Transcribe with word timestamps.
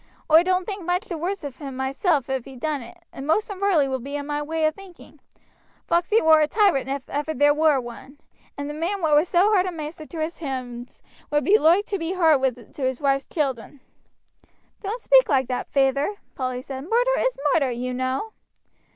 Oi 0.31 0.41
don't 0.41 0.65
think 0.65 0.83
much 0.83 1.05
the 1.05 1.17
worst 1.19 1.43
of 1.43 1.59
him 1.59 1.75
myself 1.77 2.27
if 2.27 2.45
he 2.45 2.55
done 2.55 2.81
it, 2.81 2.97
and 3.13 3.27
most 3.27 3.51
in 3.51 3.59
Varley 3.59 3.87
will 3.87 3.99
be 3.99 4.17
o' 4.17 4.23
my 4.23 4.41
way 4.41 4.65
o' 4.65 4.71
thinking. 4.71 5.19
Foxey 5.85 6.19
war 6.23 6.41
a 6.41 6.47
tyrant 6.47 6.89
if 6.89 7.07
ever 7.07 7.35
there 7.35 7.53
war 7.53 7.79
one, 7.79 8.17
and 8.57 8.67
the 8.67 8.73
man 8.73 9.03
what 9.03 9.15
was 9.15 9.29
so 9.29 9.51
hard 9.53 9.67
a 9.67 9.71
maister 9.71 10.07
to 10.07 10.19
his 10.19 10.39
hands 10.39 11.03
would 11.29 11.43
be 11.43 11.59
loike 11.59 11.85
to 11.85 11.99
be 11.99 12.13
hard 12.13 12.73
to 12.73 12.81
his 12.81 12.99
wife's 12.99 13.25
children." 13.27 13.79
"Don't 14.81 15.03
speak 15.03 15.29
like 15.29 15.47
that, 15.49 15.69
feyther," 15.69 16.15
Polly 16.33 16.63
said; 16.63 16.83
"murder 16.89 17.19
is 17.19 17.37
murder, 17.53 17.69
you 17.69 17.93
know." 17.93 18.33